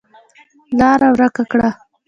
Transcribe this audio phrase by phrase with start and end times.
[0.77, 1.69] لاره ورکه کړه.